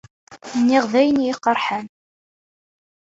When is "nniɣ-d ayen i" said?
0.59-1.23